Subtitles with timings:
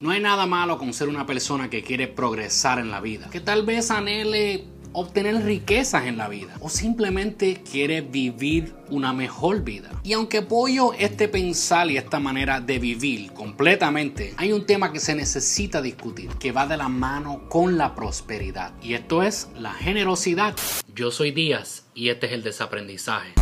[0.00, 3.40] No hay nada malo con ser una persona que quiere progresar en la vida, que
[3.40, 9.90] tal vez anhele obtener riquezas en la vida o simplemente quiere vivir una mejor vida.
[10.04, 15.00] Y aunque apoyo este pensar y esta manera de vivir completamente, hay un tema que
[15.00, 19.72] se necesita discutir que va de la mano con la prosperidad y esto es la
[19.72, 20.54] generosidad.
[20.94, 23.34] Yo soy Díaz y este es el desaprendizaje.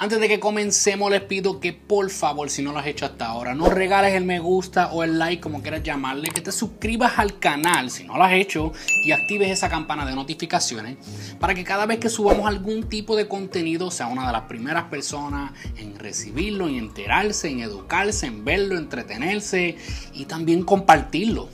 [0.00, 3.26] Antes de que comencemos, les pido que por favor, si no lo has hecho hasta
[3.26, 7.18] ahora, no regales el me gusta o el like, como quieras llamarle, que te suscribas
[7.18, 8.70] al canal si no lo has hecho
[9.04, 10.98] y actives esa campana de notificaciones
[11.40, 14.84] para que cada vez que subamos algún tipo de contenido sea una de las primeras
[14.84, 19.76] personas en recibirlo, en enterarse, en educarse, en verlo, entretenerse
[20.14, 21.48] y también compartirlo.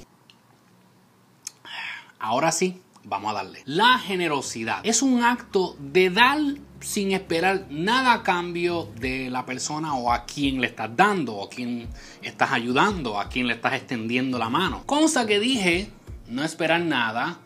[2.19, 3.63] Ahora sí, vamos a darle.
[3.65, 6.38] La generosidad es un acto de dar
[6.84, 11.46] sin esperar nada a cambio de la persona o a quien le estás dando, o
[11.46, 11.88] a quien
[12.23, 14.82] estás ayudando, a quien le estás extendiendo la mano.
[14.85, 15.90] Cosa que dije,
[16.29, 17.38] no esperar nada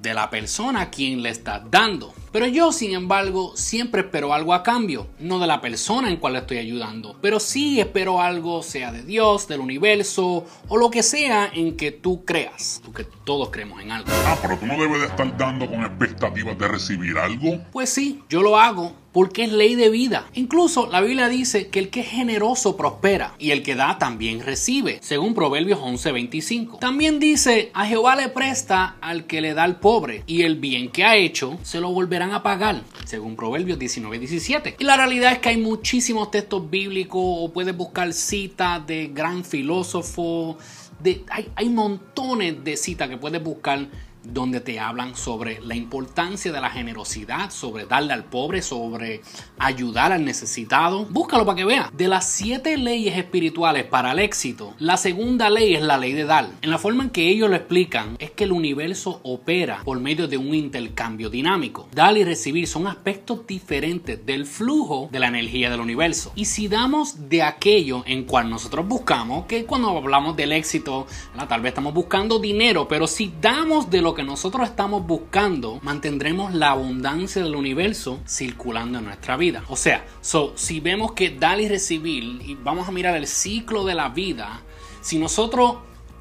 [0.00, 2.14] de la persona a quien le estás dando.
[2.32, 6.36] Pero yo, sin embargo, siempre espero algo a cambio, no de la persona en cual
[6.36, 11.50] estoy ayudando, pero sí espero algo, sea de Dios, del universo o lo que sea
[11.52, 14.08] en que tú creas, porque todos creemos en algo.
[14.26, 17.58] Ah, pero tú no debes de estar dando con expectativas de recibir algo.
[17.72, 20.26] Pues sí, yo lo hago porque es ley de vida.
[20.34, 24.40] Incluso la Biblia dice que el que es generoso prospera y el que da también
[24.40, 26.78] recibe, según Proverbios 11:25.
[26.78, 30.90] También dice, a Jehová le presta al que le da al pobre y el bien
[30.90, 34.76] que ha hecho se lo volverá a pagar, según Proverbios 19 17.
[34.78, 39.44] Y la realidad es que hay muchísimos textos bíblicos o puedes buscar citas de gran
[39.44, 40.58] filósofo,
[41.00, 43.88] de, hay, hay montones de citas que puedes buscar
[44.22, 49.22] donde te hablan sobre la importancia de la generosidad, sobre darle al pobre, sobre
[49.58, 51.06] ayudar al necesitado.
[51.06, 51.96] Búscalo para que veas.
[51.96, 56.24] De las siete leyes espirituales para el éxito, la segunda ley es la ley de
[56.24, 56.48] dar.
[56.62, 60.28] En la forma en que ellos lo explican, es que el universo opera por medio
[60.28, 61.88] de un intercambio dinámico.
[61.92, 66.32] Dar y recibir son aspectos diferentes del flujo de la energía del universo.
[66.34, 71.06] Y si damos de aquello en cual nosotros buscamos, que cuando hablamos del éxito,
[71.48, 76.54] tal vez estamos buscando dinero, pero si damos de lo que nosotros estamos buscando, mantendremos
[76.54, 79.64] la abundancia del universo circulando en nuestra vida.
[79.68, 80.04] O sea,
[80.54, 84.62] si vemos que dar y recibir, y vamos a mirar el ciclo de la vida,
[85.00, 85.76] si nosotros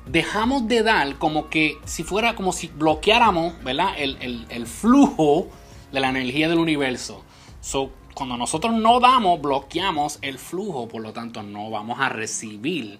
[0.05, 3.93] dejamos de dar como que si fuera como si bloqueáramos ¿verdad?
[3.97, 5.49] El, el flujo
[5.91, 7.23] de la energía del universo.
[7.61, 12.99] So, cuando nosotros no damos, bloqueamos el flujo, por lo tanto no vamos a recibir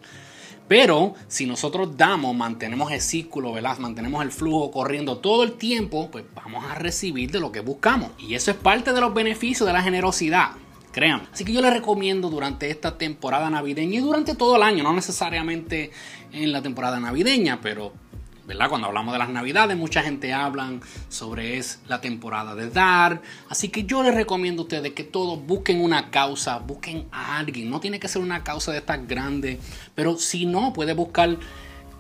[0.70, 3.80] pero si nosotros damos, mantenemos el círculo, ¿verdad?
[3.80, 8.12] Mantenemos el flujo corriendo todo el tiempo, pues vamos a recibir de lo que buscamos.
[8.20, 10.52] Y eso es parte de los beneficios de la generosidad.
[10.92, 11.24] Créanme.
[11.34, 14.94] Así que yo les recomiendo durante esta temporada navideña y durante todo el año, no
[14.94, 15.90] necesariamente
[16.32, 17.92] en la temporada navideña, pero
[18.70, 23.22] cuando hablamos de las navidades, mucha gente habla sobre es la temporada de dar.
[23.48, 27.70] Así que yo les recomiendo a ustedes que todos busquen una causa, busquen a alguien.
[27.70, 29.60] No tiene que ser una causa de estas grandes,
[29.96, 31.38] pero si no, puedes buscar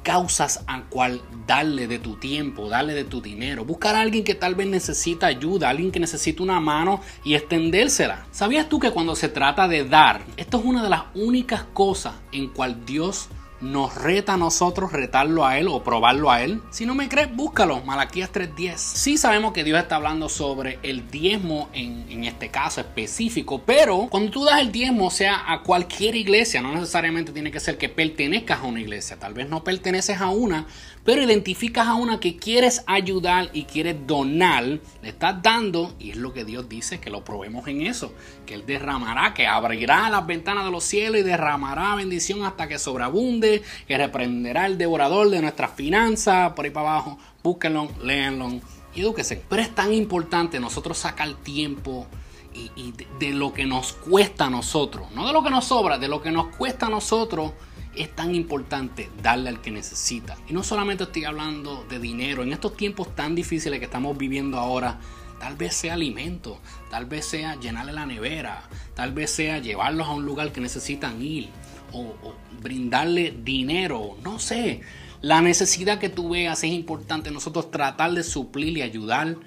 [0.04, 4.34] causas a cual darle de tu tiempo, darle de tu dinero, buscar a alguien que
[4.34, 8.26] tal vez necesita ayuda, alguien que necesita una mano y extendérsela.
[8.31, 12.16] ¿Sabías tú que cuando se trata de dar, esto es una de las únicas cosas
[12.31, 13.30] en cual Dios
[13.62, 16.62] nos reta a nosotros retarlo a Él o probarlo a Él.
[16.70, 18.78] Si no me crees, búscalo, Malaquías 3.10.
[18.78, 24.08] Sí sabemos que Dios está hablando sobre el diezmo en, en, este caso específico, pero
[24.09, 27.90] cuando tú das el diezmo, sea a cualquier iglesia, no necesariamente tiene que ser que
[27.90, 30.66] pertenezcas a una iglesia, tal vez no perteneces a una,
[31.09, 36.18] pero identificas a una que quieres ayudar y quieres donar, le estás dando, y es
[36.18, 38.14] lo que Dios dice, que lo probemos en eso,
[38.46, 42.78] que Él derramará, que abrirá las ventanas de los cielos y derramará bendición hasta que
[42.78, 48.62] sobreabunde, que reprenderá el devorador de nuestras finanzas, por ahí para abajo, búsquenlo, léanlo
[48.94, 49.42] y edúquese.
[49.50, 52.06] Pero es tan importante nosotros sacar tiempo
[52.54, 55.98] y, de, de lo que nos cuesta a nosotros, no de lo que nos sobra,
[55.98, 57.54] de lo que nos cuesta a nosotros
[57.95, 60.38] es tan importante darle al que necesita.
[60.47, 64.57] Y no solamente estoy hablando de dinero, en estos tiempos tan difíciles que estamos viviendo
[64.57, 65.00] ahora,
[65.39, 66.59] tal vez sea alimento,
[66.89, 68.63] tal vez sea llenarle la nevera,
[68.94, 71.50] tal vez sea llevarlos a un lugar que necesitan ir
[71.94, 72.13] o,
[72.62, 74.81] brindarle dinero, no sé.
[75.21, 79.38] La necesidad que tú veas es importante nosotros tratar de suplir y ayudar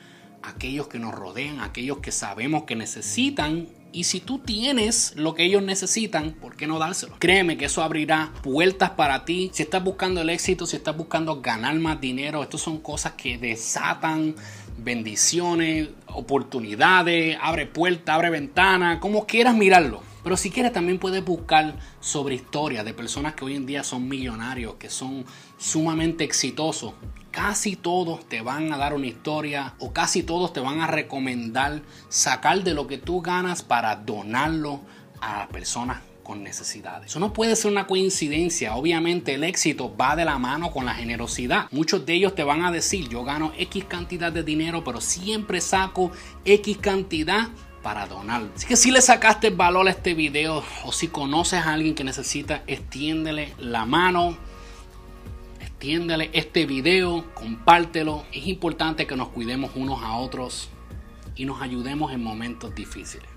[0.43, 5.13] a aquellos que nos rodean, a aquellos que sabemos que necesitan y si tú tienes
[5.17, 7.17] lo que ellos necesitan, ¿por qué no dárselo?
[7.19, 9.51] Créeme que eso abrirá puertas para ti.
[9.53, 13.39] Si estás buscando el éxito, si estás buscando ganar más dinero, estas son cosas que
[13.39, 14.35] desatan
[14.79, 20.03] bendiciones, oportunidades, abre puerta, abre ventana, como quieras mirarlo.
[20.23, 24.09] Pero si quieres también puedes buscar sobre historias de personas que hoy en día son
[24.09, 25.25] millonarios, que son
[25.59, 26.95] sumamente exitosos.
[27.31, 31.83] Casi todos te van a dar una historia o casi todos te van a recomendar
[32.09, 34.81] sacar de lo que tú ganas para donarlo
[35.21, 37.07] a personas con necesidades.
[37.11, 38.77] Eso no puede ser una coincidencia.
[38.77, 41.67] Obviamente el éxito va de la mano con la generosidad.
[41.71, 45.61] Muchos de ellos te van a decir, yo gano X cantidad de dinero, pero siempre
[45.61, 46.13] saco
[46.45, 47.49] X cantidad
[47.83, 48.43] para donar.
[48.55, 52.05] Así que si le sacaste valor a este video o si conoces a alguien que
[52.05, 54.37] necesita, extiéndele la mano.
[55.61, 58.25] Extiéndele este video, compártelo.
[58.33, 60.69] Es importante que nos cuidemos unos a otros
[61.35, 63.32] y nos ayudemos en momentos difíciles.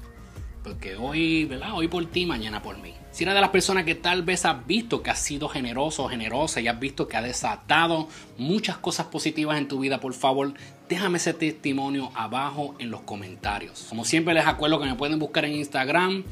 [0.66, 1.74] Porque hoy, ¿verdad?
[1.76, 2.92] Hoy por ti, mañana por mí.
[3.12, 6.10] Si eres de las personas que tal vez has visto que has sido generoso o
[6.10, 8.10] generosa y has visto que ha desatado
[8.40, 10.56] muchas cosas positivas en tu vida, por favor,
[10.90, 13.86] déjame ese testimonio abajo en los comentarios.
[13.90, 16.24] Como siempre les acuerdo que me pueden buscar en Instagram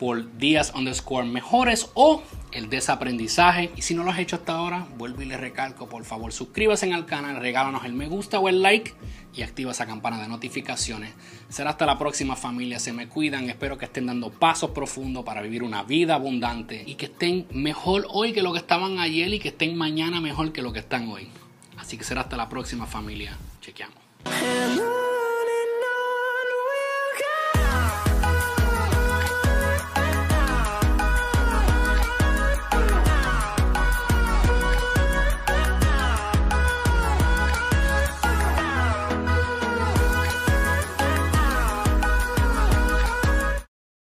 [0.00, 3.70] por días underscore mejores o el desaprendizaje.
[3.76, 6.90] Y si no lo has hecho hasta ahora, vuelvo y le recalco, por favor, suscríbase
[6.92, 8.94] al canal, regálanos el me gusta o el like
[9.34, 11.12] y activa esa campana de notificaciones.
[11.50, 15.42] Será hasta la próxima familia, se me cuidan, espero que estén dando pasos profundos para
[15.42, 19.38] vivir una vida abundante y que estén mejor hoy que lo que estaban ayer y
[19.38, 21.28] que estén mañana mejor que lo que están hoy.
[21.76, 23.98] Así que será hasta la próxima familia, chequeamos.